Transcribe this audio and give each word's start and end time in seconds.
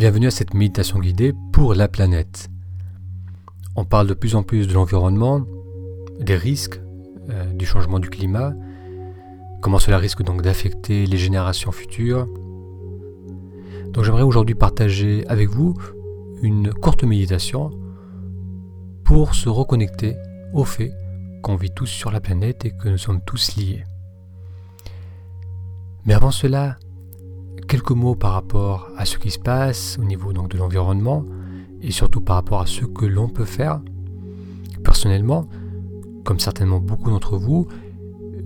Bienvenue 0.00 0.28
à 0.28 0.30
cette 0.30 0.54
méditation 0.54 0.98
guidée 0.98 1.34
pour 1.52 1.74
la 1.74 1.86
planète. 1.86 2.48
On 3.76 3.84
parle 3.84 4.06
de 4.06 4.14
plus 4.14 4.34
en 4.34 4.42
plus 4.42 4.66
de 4.66 4.72
l'environnement, 4.72 5.42
des 6.18 6.36
risques 6.36 6.80
euh, 7.28 7.52
du 7.52 7.66
changement 7.66 7.98
du 7.98 8.08
climat, 8.08 8.54
comment 9.60 9.78
cela 9.78 9.98
risque 9.98 10.22
donc 10.22 10.40
d'affecter 10.40 11.04
les 11.04 11.18
générations 11.18 11.70
futures. 11.70 12.26
Donc 13.92 14.04
j'aimerais 14.04 14.22
aujourd'hui 14.22 14.54
partager 14.54 15.26
avec 15.28 15.50
vous 15.50 15.74
une 16.40 16.72
courte 16.72 17.04
méditation 17.04 17.70
pour 19.04 19.34
se 19.34 19.50
reconnecter 19.50 20.16
au 20.54 20.64
fait 20.64 20.94
qu'on 21.42 21.56
vit 21.56 21.72
tous 21.72 21.88
sur 21.88 22.10
la 22.10 22.22
planète 22.22 22.64
et 22.64 22.70
que 22.70 22.88
nous 22.88 22.96
sommes 22.96 23.20
tous 23.26 23.54
liés. 23.56 23.84
Mais 26.06 26.14
avant 26.14 26.30
cela, 26.30 26.78
quelques 27.66 27.90
mots 27.90 28.14
par 28.14 28.32
rapport 28.32 28.88
à 28.96 29.04
ce 29.04 29.18
qui 29.18 29.30
se 29.30 29.38
passe 29.38 29.98
au 30.00 30.04
niveau 30.04 30.32
donc 30.32 30.50
de 30.50 30.58
l'environnement 30.58 31.24
et 31.80 31.90
surtout 31.90 32.20
par 32.20 32.36
rapport 32.36 32.60
à 32.60 32.66
ce 32.66 32.84
que 32.84 33.06
l'on 33.06 33.28
peut 33.28 33.44
faire. 33.44 33.80
Personnellement, 34.84 35.48
comme 36.24 36.38
certainement 36.38 36.80
beaucoup 36.80 37.10
d'entre 37.10 37.36
vous, 37.36 37.68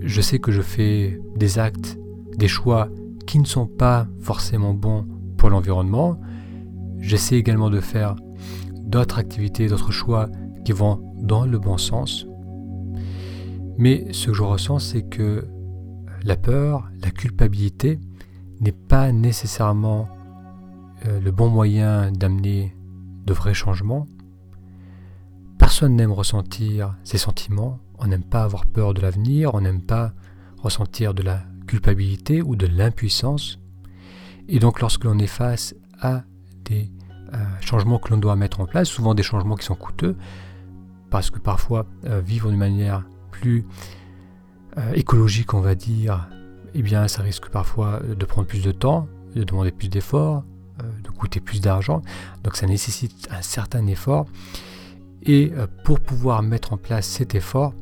je 0.00 0.20
sais 0.20 0.38
que 0.38 0.52
je 0.52 0.62
fais 0.62 1.20
des 1.36 1.58
actes, 1.58 1.98
des 2.36 2.48
choix 2.48 2.88
qui 3.26 3.38
ne 3.38 3.46
sont 3.46 3.66
pas 3.66 4.06
forcément 4.20 4.74
bons 4.74 5.06
pour 5.36 5.50
l'environnement. 5.50 6.20
J'essaie 6.98 7.36
également 7.36 7.70
de 7.70 7.80
faire 7.80 8.16
d'autres 8.80 9.18
activités, 9.18 9.68
d'autres 9.68 9.92
choix 9.92 10.28
qui 10.64 10.72
vont 10.72 11.00
dans 11.16 11.44
le 11.44 11.58
bon 11.58 11.78
sens. 11.78 12.26
Mais 13.76 14.12
ce 14.12 14.28
que 14.28 14.34
je 14.34 14.42
ressens, 14.42 14.78
c'est 14.78 15.02
que 15.02 15.46
la 16.22 16.36
peur, 16.36 16.88
la 17.02 17.10
culpabilité, 17.10 17.98
n'est 18.60 18.72
pas 18.72 19.12
nécessairement 19.12 20.08
euh, 21.06 21.20
le 21.20 21.30
bon 21.30 21.48
moyen 21.48 22.12
d'amener 22.12 22.74
de 23.26 23.32
vrais 23.32 23.54
changements. 23.54 24.06
Personne 25.58 25.96
n'aime 25.96 26.12
ressentir 26.12 26.96
ces 27.04 27.18
sentiments, 27.18 27.78
on 27.98 28.06
n'aime 28.06 28.22
pas 28.22 28.42
avoir 28.42 28.66
peur 28.66 28.94
de 28.94 29.00
l'avenir, 29.00 29.54
on 29.54 29.60
n'aime 29.60 29.82
pas 29.82 30.12
ressentir 30.58 31.14
de 31.14 31.22
la 31.22 31.42
culpabilité 31.66 32.42
ou 32.42 32.56
de 32.56 32.66
l'impuissance. 32.66 33.58
Et 34.48 34.58
donc 34.58 34.80
lorsque 34.80 35.04
l'on 35.04 35.18
est 35.18 35.26
face 35.26 35.74
à 36.00 36.24
des 36.64 36.90
euh, 37.32 37.36
changements 37.60 37.98
que 37.98 38.10
l'on 38.10 38.18
doit 38.18 38.36
mettre 38.36 38.60
en 38.60 38.66
place, 38.66 38.88
souvent 38.88 39.14
des 39.14 39.22
changements 39.22 39.56
qui 39.56 39.64
sont 39.64 39.74
coûteux, 39.74 40.16
parce 41.10 41.30
que 41.30 41.38
parfois 41.38 41.86
euh, 42.04 42.20
vivre 42.20 42.50
d'une 42.50 42.58
manière 42.58 43.04
plus 43.30 43.66
écologique, 44.94 45.54
on 45.54 45.60
va 45.60 45.76
dire, 45.76 46.28
eh 46.74 46.82
bien 46.82 47.08
ça 47.08 47.22
risque 47.22 47.48
parfois 47.48 48.00
de 48.00 48.24
prendre 48.24 48.46
plus 48.46 48.62
de 48.62 48.72
temps, 48.72 49.06
de 49.34 49.44
demander 49.44 49.70
plus 49.70 49.88
d'efforts, 49.88 50.44
euh, 50.82 50.84
de 51.04 51.08
coûter 51.10 51.38
plus 51.38 51.60
d'argent. 51.60 52.02
Donc 52.42 52.56
ça 52.56 52.66
nécessite 52.66 53.28
un 53.30 53.42
certain 53.42 53.86
effort. 53.86 54.26
Et 55.22 55.52
euh, 55.54 55.66
pour 55.84 56.00
pouvoir 56.00 56.42
mettre 56.42 56.72
en 56.72 56.76
place 56.76 57.06
cet 57.06 57.36
effort, 57.36 57.74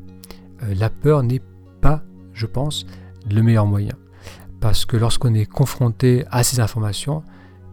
euh, 0.61 0.75
la 0.75 0.91
peur 0.91 1.23
n'est 1.23 1.41
pas, 1.81 2.03
je 2.33 2.45
pense, 2.45 2.85
le 3.29 3.41
meilleur 3.41 3.65
moyen. 3.65 3.95
Parce 4.59 4.85
que 4.85 4.95
lorsqu'on 4.95 5.33
est 5.33 5.47
confronté 5.47 6.25
à 6.29 6.43
ces 6.43 6.59
informations, 6.59 7.23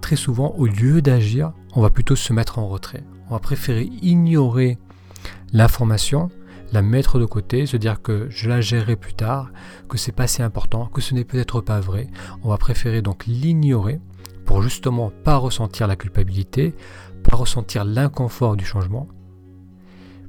très 0.01 0.17
souvent, 0.17 0.55
au 0.57 0.67
lieu 0.67 1.03
d'agir, 1.03 1.53
on 1.75 1.83
va 1.83 1.91
plutôt 1.91 2.17
se 2.17 2.33
mettre 2.33 2.59
en 2.59 2.67
retrait. 2.67 3.05
On 3.29 3.35
va 3.35 3.41
préférer 3.41 3.91
ignorer 4.03 4.79
l'information 5.53 6.31
la 6.73 6.83
mettre 6.83 7.19
de 7.19 7.25
côté, 7.25 7.67
se 7.67 7.77
dire 7.77 8.01
que 8.03 8.29
je 8.31 8.49
la 8.49 8.61
gérerai 8.61 8.97
plus 8.97 9.15
tard, 9.15 9.51
que 9.89 9.99
c'est 9.99 10.13
pas 10.13 10.27
si 10.27 10.43
important, 10.43 10.87
que 10.87 11.01
ce 11.01 11.15
n'est 11.15 11.25
peut-être 11.25 11.61
pas 11.61 11.81
vrai. 11.81 12.09
On 12.43 12.49
va 12.49 12.59
préférer 12.59 13.03
donc 13.03 13.27
l'ignorer 13.27 14.01
pour 14.45 14.63
justement 14.63 15.13
pas 15.25 15.37
ressentir 15.37 15.87
la 15.87 15.97
culpabilité, 15.97 16.75
pas 17.23 17.37
ressentir 17.37 17.85
l'inconfort 17.85 18.57
du 18.57 18.65
changement, 18.65 19.09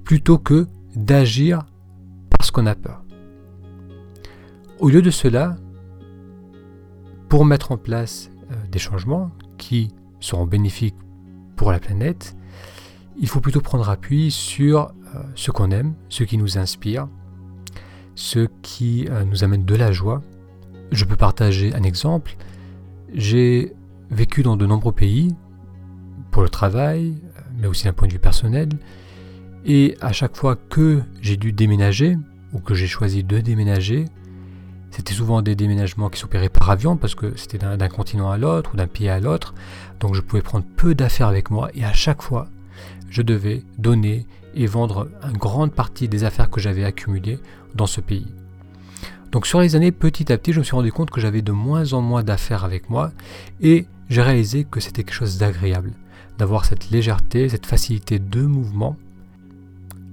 plutôt 0.04 0.38
que 0.38 0.68
d'agir 0.96 1.66
parce 2.30 2.52
qu'on 2.52 2.66
a 2.66 2.76
peur. 2.76 3.04
Au 4.80 4.90
lieu 4.90 5.02
de 5.02 5.12
cela, 5.12 5.58
pour 7.30 7.46
mettre 7.46 7.72
en 7.72 7.78
place 7.78 8.30
euh, 8.52 8.56
des 8.72 8.80
changements 8.80 9.32
qui 9.58 9.94
seront 10.20 10.46
bénéfiques 10.46 10.98
pour 11.56 11.72
la 11.72 11.80
planète, 11.80 12.36
il 13.18 13.28
faut 13.28 13.40
plutôt 13.40 13.62
prendre 13.62 13.90
appui 13.90 14.32
sur 14.32 14.92
ce 15.36 15.52
qu'on 15.52 15.72
aime, 15.72 15.94
ce 16.10 16.24
qui 16.24 16.38
nous 16.38 16.58
inspire, 16.58 17.08
ce 18.16 18.48
qui 18.62 19.08
euh, 19.10 19.24
nous 19.24 19.44
amène 19.44 19.66
de 19.66 19.76
la 19.76 19.92
joie. 19.92 20.22
Je 20.92 21.06
peux 21.06 21.16
partager 21.16 21.74
un 21.74 21.84
exemple. 21.84 22.36
J'ai 23.14 23.74
vécu 24.10 24.44
dans 24.44 24.58
de 24.58 24.66
nombreux 24.66 24.92
pays 24.92 25.36
pour 26.32 26.44
le 26.44 26.50
travail, 26.50 27.16
mais 27.58 27.68
aussi 27.68 27.86
d'un 27.86 27.94
point 27.94 28.08
de 28.08 28.14
vue 28.14 28.20
personnel. 28.20 28.70
Et 29.66 29.98
à 30.02 30.12
chaque 30.12 30.36
fois 30.36 30.56
que 30.56 31.02
j'ai 31.22 31.38
dû 31.38 31.54
déménager, 31.54 32.18
ou 32.54 32.60
que 32.60 32.74
j'ai 32.74 32.88
choisi 32.88 33.24
de 33.24 33.40
déménager, 33.40 34.06
c'était 34.90 35.14
souvent 35.14 35.42
des 35.42 35.56
déménagements 35.56 36.10
qui 36.10 36.20
s'opéraient 36.20 36.50
par 36.50 36.70
avion 36.70 36.98
parce 36.98 37.16
que 37.16 37.38
c'était 37.38 37.58
d'un 37.58 37.88
continent 37.88 38.30
à 38.30 38.38
l'autre 38.38 38.72
ou 38.74 38.78
d'un 38.78 38.88
pays 38.88 39.08
à 39.08 39.20
l'autre. 39.20 39.54
Donc 40.02 40.16
je 40.16 40.22
pouvais 40.22 40.42
prendre 40.42 40.66
peu 40.76 40.94
d'affaires 40.94 41.28
avec 41.28 41.50
moi 41.50 41.70
et 41.74 41.86
à 41.86 41.94
chaque 41.94 42.22
fois, 42.22 42.50
je 43.10 43.22
devais 43.22 43.64
donner 43.78 44.26
et 44.56 44.66
vendre 44.66 45.10
une 45.24 45.38
grande 45.38 45.74
partie 45.74 46.08
des 46.08 46.24
affaires 46.24 46.50
que 46.50 46.60
j'avais 46.60 46.84
accumulées 46.84 47.40
dans 47.76 47.88
ce 47.88 48.02
pays. 48.02 48.28
Donc 49.32 49.48
sur 49.48 49.62
les 49.62 49.76
années, 49.76 49.92
petit 49.92 50.32
à 50.32 50.38
petit, 50.38 50.52
je 50.52 50.60
me 50.60 50.64
suis 50.64 50.76
rendu 50.76 50.92
compte 50.92 51.10
que 51.10 51.22
j'avais 51.22 51.42
de 51.42 51.54
moins 51.54 51.94
en 51.94 52.02
moins 52.02 52.24
d'affaires 52.24 52.66
avec 52.66 52.90
moi 52.90 53.12
et 53.62 53.88
j'ai 54.10 54.22
réalisé 54.22 54.66
que 54.66 54.82
c'était 54.82 55.04
quelque 55.04 55.14
chose 55.14 55.38
d'agréable, 55.38 55.94
d'avoir 56.38 56.66
cette 56.66 56.90
légèreté, 56.90 57.48
cette 57.48 57.66
facilité 57.66 58.20
de 58.20 58.42
mouvement. 58.42 58.98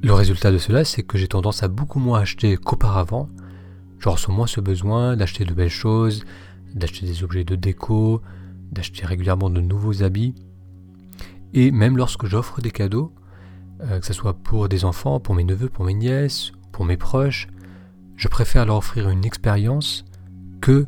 Le 0.02 0.12
résultat 0.12 0.52
de 0.52 0.58
cela, 0.58 0.84
c'est 0.84 1.02
que 1.02 1.18
j'ai 1.18 1.26
tendance 1.26 1.64
à 1.64 1.68
beaucoup 1.68 1.98
moins 1.98 2.20
acheter 2.20 2.56
qu'auparavant. 2.56 3.28
Je 3.98 4.08
ressens 4.08 4.32
moins 4.32 4.46
ce 4.46 4.60
besoin 4.60 5.16
d'acheter 5.16 5.44
de 5.44 5.52
belles 5.52 5.68
choses, 5.68 6.24
d'acheter 6.74 7.04
des 7.04 7.24
objets 7.24 7.42
de 7.42 7.56
déco, 7.56 8.22
d'acheter 8.70 9.04
régulièrement 9.04 9.50
de 9.50 9.60
nouveaux 9.60 10.04
habits. 10.04 10.36
Et 11.52 11.72
même 11.72 11.96
lorsque 11.96 12.26
j'offre 12.26 12.60
des 12.60 12.70
cadeaux, 12.70 13.12
que 13.80 14.06
ce 14.06 14.12
soit 14.12 14.34
pour 14.34 14.68
des 14.68 14.84
enfants, 14.84 15.20
pour 15.20 15.34
mes 15.34 15.44
neveux, 15.44 15.68
pour 15.68 15.84
mes 15.84 15.94
nièces, 15.94 16.52
pour 16.72 16.84
mes 16.84 16.96
proches, 16.96 17.48
je 18.16 18.28
préfère 18.28 18.66
leur 18.66 18.76
offrir 18.76 19.08
une 19.08 19.24
expérience 19.24 20.04
que 20.60 20.86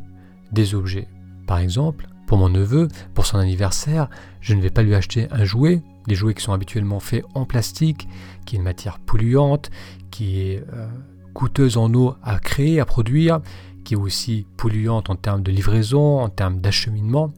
des 0.52 0.74
objets. 0.74 1.08
Par 1.46 1.58
exemple, 1.58 2.08
pour 2.26 2.38
mon 2.38 2.48
neveu, 2.48 2.88
pour 3.14 3.26
son 3.26 3.38
anniversaire, 3.38 4.08
je 4.40 4.54
ne 4.54 4.60
vais 4.60 4.70
pas 4.70 4.82
lui 4.82 4.94
acheter 4.94 5.28
un 5.30 5.44
jouet, 5.44 5.82
des 6.06 6.14
jouets 6.14 6.34
qui 6.34 6.42
sont 6.42 6.52
habituellement 6.52 7.00
faits 7.00 7.24
en 7.34 7.44
plastique, 7.44 8.08
qui 8.46 8.56
est 8.56 8.58
une 8.58 8.64
matière 8.64 8.98
polluante, 8.98 9.70
qui 10.10 10.40
est 10.40 10.64
euh, 10.72 10.88
coûteuse 11.34 11.76
en 11.76 11.92
eau 11.94 12.14
à 12.22 12.38
créer, 12.38 12.80
à 12.80 12.84
produire, 12.84 13.40
qui 13.84 13.94
est 13.94 13.96
aussi 13.96 14.46
polluante 14.56 15.10
en 15.10 15.16
termes 15.16 15.42
de 15.42 15.50
livraison, 15.50 16.20
en 16.20 16.28
termes 16.28 16.60
d'acheminement. 16.60 17.32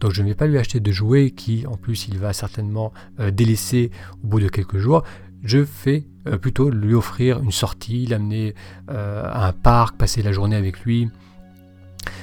Donc 0.00 0.12
je 0.12 0.22
ne 0.22 0.28
vais 0.28 0.34
pas 0.34 0.46
lui 0.46 0.58
acheter 0.58 0.80
de 0.80 0.92
jouets 0.92 1.30
qui 1.30 1.66
en 1.66 1.76
plus 1.76 2.08
il 2.08 2.18
va 2.18 2.32
certainement 2.32 2.92
euh, 3.20 3.30
délaisser 3.30 3.90
au 4.22 4.26
bout 4.26 4.40
de 4.40 4.48
quelques 4.48 4.78
jours. 4.78 5.02
Je 5.42 5.58
vais 5.84 6.04
euh, 6.26 6.38
plutôt 6.38 6.70
lui 6.70 6.94
offrir 6.94 7.40
une 7.42 7.52
sortie, 7.52 8.06
l'amener 8.06 8.54
euh, 8.90 9.24
à 9.26 9.48
un 9.48 9.52
parc, 9.52 9.96
passer 9.96 10.22
la 10.22 10.32
journée 10.32 10.56
avec 10.56 10.80
lui, 10.80 11.10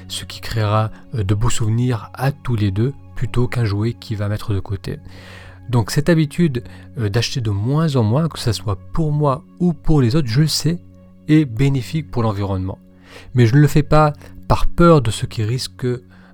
ce 0.08 0.26
qui 0.26 0.42
créera 0.42 0.92
de 1.14 1.36
beaux 1.36 1.50
souvenirs 1.50 2.10
à 2.14 2.32
tous 2.32 2.56
les 2.56 2.72
deux 2.72 2.94
plutôt 3.16 3.48
qu'un 3.48 3.66
jouet 3.66 3.94
qui 3.94 4.16
va 4.16 4.28
mettre 4.28 4.54
de 4.54 4.60
côté. 4.60 5.00
Donc 5.70 5.92
cette 5.92 6.10
habitude 6.10 6.64
d'acheter 6.98 7.40
de 7.40 7.52
moins 7.52 7.96
en 7.96 8.04
moins, 8.04 8.28
que 8.28 8.40
ce 8.40 8.52
soit 8.52 8.78
pour 8.94 9.12
moi 9.12 9.44
ou 9.60 9.74
pour 9.74 10.02
les 10.02 10.16
autres, 10.16 10.28
je 10.28 10.42
le 10.42 10.48
sais, 10.48 10.80
est 11.28 11.46
bénéfique 11.46 12.10
pour 12.12 12.24
l'environnement. 12.24 12.80
Mais 13.36 13.46
je 13.46 13.56
ne 13.56 13.62
le 13.62 13.68
fais 13.68 13.84
pas 13.84 14.14
par 14.48 14.68
peur 14.68 15.02
de 15.02 15.12
ce 15.12 15.26
qui 15.26 15.44
risque 15.44 15.86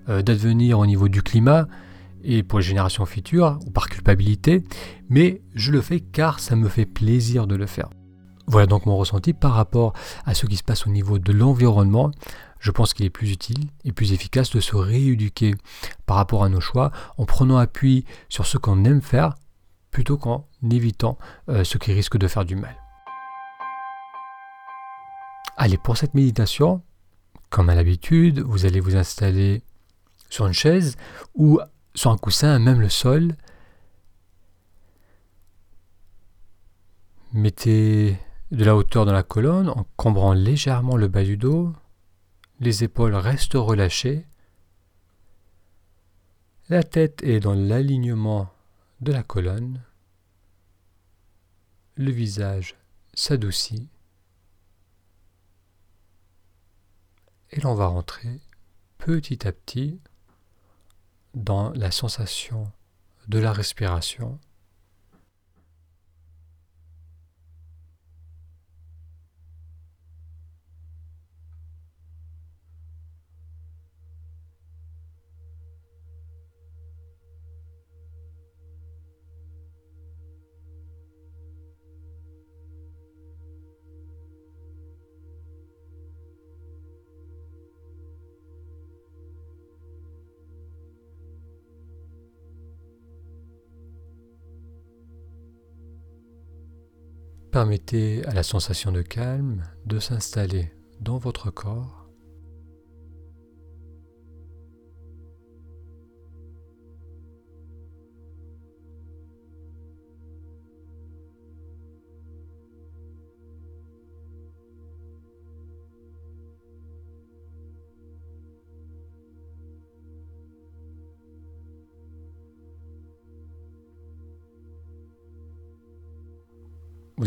d'advenir 0.07 0.80
au 0.80 0.86
niveau 0.86 1.07
du 1.09 1.21
climat 1.21 1.68
et 2.24 2.44
pour 2.44 2.59
les 2.59 2.65
générations 2.65 3.06
futures, 3.06 3.59
ou 3.65 3.71
par 3.71 3.89
culpabilité, 3.89 4.63
mais 5.09 5.42
je 5.56 5.71
le 5.71 5.81
fais 5.81 6.00
car 6.00 6.39
ça 6.39 6.56
me 6.56 6.68
fait 6.68 6.86
plaisir 6.86 7.48
de 7.48 7.56
le 7.56 7.65
faire. 7.65 7.89
Voilà 8.48 8.65
donc 8.65 8.86
mon 8.86 8.95
ressenti 8.98 9.33
par 9.33 9.54
rapport 9.54 9.94
à 10.25 10.33
ce 10.33 10.45
qui 10.45 10.56
se 10.56 10.63
passe 10.63 10.88
au 10.88 10.89
niveau 10.89 11.19
de 11.19 11.33
l'environnement. 11.33 12.12
Je 12.59 12.71
pense 12.71 12.94
qu'il 12.94 13.06
est 13.06 13.09
plus 13.09 13.31
utile 13.31 13.65
et 13.83 13.92
plus 13.92 14.13
efficace 14.13 14.51
de 14.51 14.62
se 14.62 14.75
rééduquer 14.75 15.56
par 16.06 16.15
rapport 16.15 16.44
à 16.44 16.50
nos 16.50 16.62
choix 16.62 16.92
en 17.18 17.25
prenant 17.25 17.57
appui 17.57 18.06
sur 18.30 18.45
ce 18.45 18.57
qu'on 18.57 18.86
aime 18.86 19.01
faire 19.01 19.36
plutôt 19.92 20.18
qu'en 20.18 20.48
évitant 20.69 21.18
euh, 21.50 21.63
ce 21.63 21.77
qui 21.77 21.92
risque 21.92 22.18
de 22.18 22.27
faire 22.27 22.45
du 22.45 22.56
mal. 22.56 22.75
Allez, 25.57 25.77
pour 25.77 25.98
cette 25.98 26.13
méditation, 26.13 26.83
comme 27.50 27.69
à 27.69 27.75
l'habitude, 27.75 28.39
vous 28.39 28.65
allez 28.65 28.80
vous 28.80 28.95
installer 28.95 29.63
sur 30.30 30.48
une 30.48 30.54
chaise 30.54 30.96
ou 31.36 31.60
sur 31.96 32.12
un 32.12 32.18
coussin, 32.18 32.60
même 32.60 32.82
le 32.82 32.90
sol. 32.90 33.36
Mettez 37.34 38.18
de 38.52 38.64
la 38.64 38.76
hauteur 38.76 39.06
dans 39.06 39.14
la 39.14 39.24
colonne 39.24 39.70
en 39.70 39.86
cambrant 39.96 40.34
légèrement 40.34 40.96
le 40.96 41.08
bas 41.08 41.24
du 41.24 41.38
dos. 41.38 41.74
Les 42.60 42.84
épaules 42.84 43.16
restent 43.16 43.54
relâchées. 43.54 44.26
La 46.70 46.84
tête 46.84 47.24
est 47.24 47.40
dans 47.40 47.54
l'alignement 47.54 48.50
de 49.02 49.12
la 49.12 49.24
colonne. 49.24 49.82
Le 51.96 52.12
visage 52.12 52.76
s'adoucit. 53.14 53.90
Et 57.52 57.62
l'on 57.62 57.74
va 57.74 57.88
rentrer 57.88 58.42
petit 58.98 59.48
à 59.48 59.52
petit 59.52 60.02
dans 61.38 61.72
la 61.72 61.92
sensation 61.92 62.72
de 63.28 63.39
la 63.39 63.54
respiration 63.54 64.39
Permettez 97.57 98.24
à 98.27 98.36
la 98.36 98.44
sensation 98.44 98.92
de 98.92 99.01
calme 99.01 99.63
de 99.88 99.98
s'installer 100.00 100.71
dans 101.00 101.18
votre 101.18 101.50
corps 101.50 102.06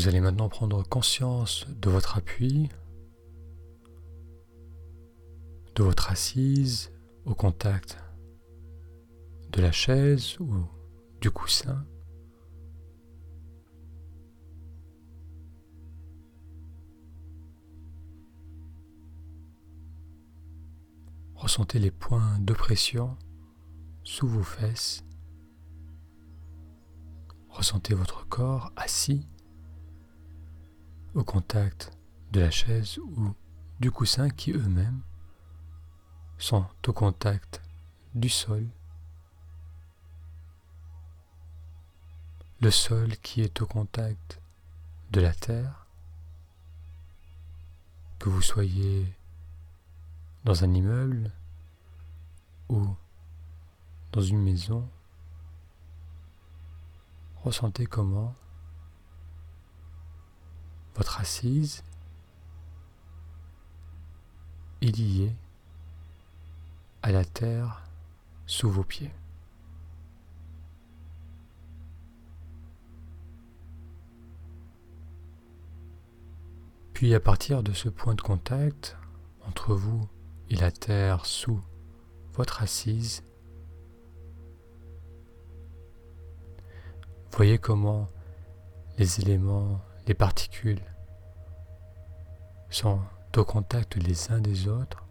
Vous 0.00 0.08
allez 0.08 0.20
maintenant 0.20 0.48
prendre 0.48 0.82
conscience 0.82 1.66
de 1.68 1.90
votre 1.90 2.16
appui, 2.16 2.70
de 5.74 5.82
votre 5.82 6.10
assise 6.10 6.90
au 7.26 7.34
contact 7.34 7.98
de 9.50 9.60
la 9.60 9.72
chaise 9.72 10.40
ou 10.40 10.64
du 11.20 11.30
coussin. 11.30 11.84
Ressentez 21.34 21.78
les 21.78 21.90
points 21.90 22.38
de 22.38 22.54
pression 22.54 23.18
sous 24.02 24.26
vos 24.26 24.42
fesses. 24.42 25.04
Ressentez 27.50 27.92
votre 27.92 28.26
corps 28.26 28.72
assis 28.76 29.28
au 31.14 31.24
contact 31.24 31.90
de 32.30 32.40
la 32.40 32.50
chaise 32.50 32.98
ou 32.98 33.34
du 33.80 33.90
coussin 33.90 34.30
qui 34.30 34.52
eux-mêmes 34.52 35.02
sont 36.38 36.66
au 36.86 36.92
contact 36.92 37.60
du 38.14 38.28
sol. 38.28 38.66
Le 42.60 42.70
sol 42.70 43.16
qui 43.18 43.40
est 43.42 43.60
au 43.60 43.66
contact 43.66 44.40
de 45.10 45.20
la 45.20 45.32
terre, 45.32 45.86
que 48.18 48.28
vous 48.28 48.42
soyez 48.42 49.12
dans 50.44 50.62
un 50.62 50.72
immeuble 50.72 51.32
ou 52.68 52.86
dans 54.12 54.20
une 54.20 54.42
maison, 54.42 54.88
ressentez 57.42 57.86
comment 57.86 58.34
votre 60.94 61.20
assise 61.20 61.82
est 64.82 64.96
liée 64.96 65.32
à 67.02 67.12
la 67.12 67.24
terre 67.24 67.82
sous 68.46 68.70
vos 68.70 68.84
pieds. 68.84 69.12
Puis 76.92 77.14
à 77.14 77.20
partir 77.20 77.62
de 77.62 77.72
ce 77.72 77.88
point 77.88 78.14
de 78.14 78.20
contact 78.20 78.96
entre 79.46 79.74
vous 79.74 80.06
et 80.50 80.56
la 80.56 80.70
terre 80.70 81.24
sous 81.24 81.60
votre 82.34 82.62
assise, 82.62 83.22
voyez 87.32 87.56
comment 87.56 88.06
les 88.98 89.20
éléments 89.20 89.80
les 90.10 90.14
particules 90.14 90.82
sont 92.68 92.98
au 93.36 93.44
contact 93.44 93.94
les 93.94 94.32
uns 94.32 94.40
des 94.40 94.66
autres 94.66 95.06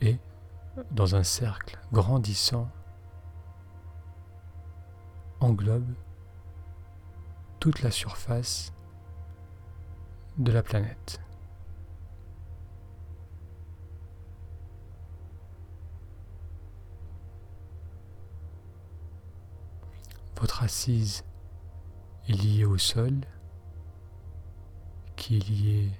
et 0.00 0.18
dans 0.90 1.14
un 1.14 1.22
cercle 1.22 1.78
grandissant 1.92 2.68
englobe 5.38 5.94
toute 7.60 7.82
la 7.82 7.92
surface 7.92 8.72
de 10.38 10.50
la 10.50 10.64
planète. 10.64 11.20
Votre 20.34 20.64
assise 20.64 21.22
est 22.28 22.64
au 22.64 22.78
sol, 22.78 23.14
qui 25.16 25.36
est 25.38 25.48
lié 25.48 25.90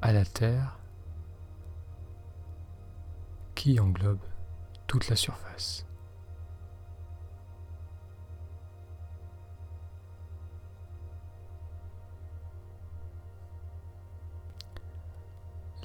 à 0.00 0.12
la 0.12 0.24
terre, 0.24 0.78
qui 3.54 3.78
englobe 3.78 4.18
toute 4.86 5.08
la 5.08 5.16
surface. 5.16 5.86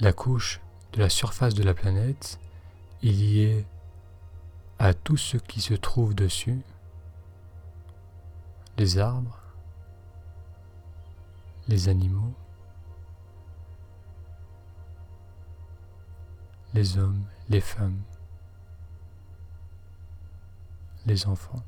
La 0.00 0.12
couche 0.12 0.60
de 0.92 1.00
la 1.00 1.08
surface 1.08 1.54
de 1.54 1.62
la 1.62 1.74
planète 1.74 2.38
est 3.02 3.06
liée 3.06 3.66
à 4.78 4.94
tout 4.94 5.16
ce 5.16 5.36
qui 5.36 5.60
se 5.60 5.74
trouve 5.74 6.14
dessus 6.14 6.60
les 8.78 8.96
arbres, 8.98 9.40
les 11.66 11.88
animaux, 11.88 12.32
les 16.74 16.96
hommes, 16.96 17.24
les 17.48 17.60
femmes, 17.60 18.00
les 21.06 21.26
enfants. 21.26 21.62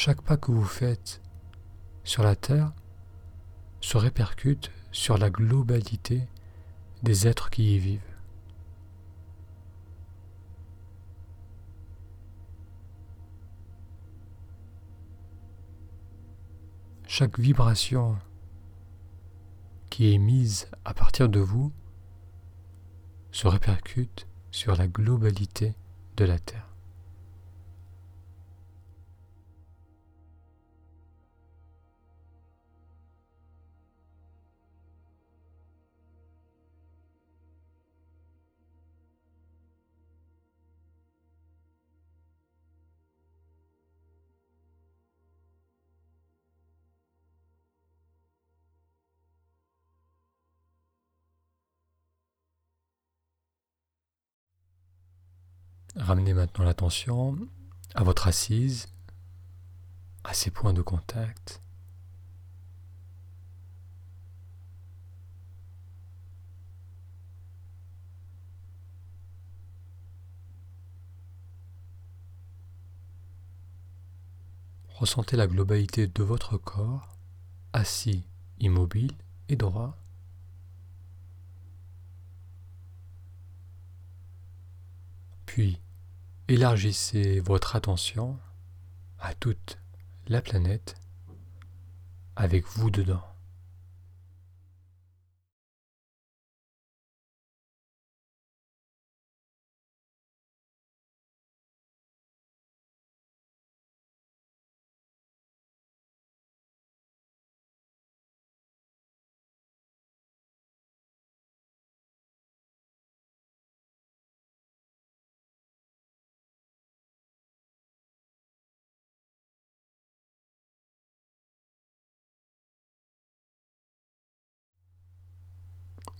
Chaque 0.00 0.22
pas 0.22 0.36
que 0.36 0.52
vous 0.52 0.64
faites 0.64 1.20
sur 2.04 2.22
la 2.22 2.36
Terre 2.36 2.72
se 3.80 3.96
répercute 3.96 4.70
sur 4.92 5.18
la 5.18 5.28
globalité 5.28 6.28
des 7.02 7.26
êtres 7.26 7.50
qui 7.50 7.74
y 7.74 7.78
vivent. 7.80 8.14
Chaque 17.08 17.40
vibration 17.40 18.16
qui 19.90 20.14
est 20.14 20.18
mise 20.18 20.68
à 20.84 20.94
partir 20.94 21.28
de 21.28 21.40
vous 21.40 21.72
se 23.32 23.48
répercute 23.48 24.28
sur 24.52 24.76
la 24.76 24.86
globalité 24.86 25.74
de 26.16 26.24
la 26.24 26.38
Terre. 26.38 26.67
Ramenez 55.98 56.32
maintenant 56.32 56.64
l'attention 56.64 57.36
à 57.94 58.04
votre 58.04 58.28
assise, 58.28 58.86
à 60.22 60.32
ses 60.32 60.50
points 60.52 60.72
de 60.72 60.80
contact. 60.80 61.60
Ressentez 74.88 75.36
la 75.36 75.48
globalité 75.48 76.06
de 76.06 76.22
votre 76.22 76.56
corps, 76.58 77.16
assis, 77.72 78.24
immobile 78.60 79.12
et 79.48 79.56
droit. 79.56 79.96
Puis, 85.46 85.80
élargissez 86.48 87.40
votre 87.40 87.76
attention 87.76 88.38
à 89.20 89.34
toute 89.34 89.78
la 90.28 90.40
planète 90.40 90.94
avec 92.36 92.66
vous 92.66 92.90
dedans. 92.90 93.22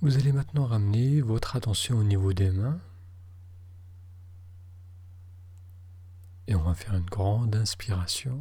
Vous 0.00 0.16
allez 0.16 0.30
maintenant 0.30 0.64
ramener 0.64 1.20
votre 1.20 1.56
attention 1.56 1.98
au 1.98 2.04
niveau 2.04 2.32
des 2.32 2.52
mains. 2.52 2.78
Et 6.46 6.54
on 6.54 6.62
va 6.62 6.74
faire 6.74 6.94
une 6.94 7.04
grande 7.04 7.56
inspiration. 7.56 8.38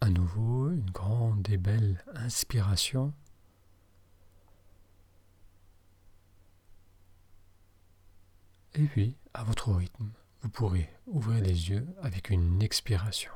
À 0.00 0.08
nouveau, 0.10 0.70
une 0.72 0.90
grande 0.90 1.48
et 1.50 1.56
belle 1.56 2.02
inspiration. 2.16 3.14
Et 8.74 8.86
puis, 8.86 9.16
à 9.34 9.44
votre 9.44 9.72
rythme 9.72 10.10
vous 10.42 10.48
pourrez 10.48 10.88
ouvrir 11.06 11.42
les 11.42 11.70
yeux 11.70 11.86
avec 12.02 12.30
une 12.30 12.62
expiration. 12.62 13.30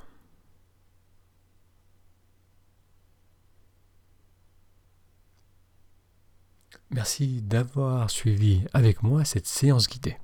Merci 6.91 7.43
d'avoir 7.43 8.09
suivi 8.11 8.63
avec 8.73 9.03
moi 9.03 9.25
cette 9.25 9.47
séance 9.47 9.89
guidée. 9.89 10.17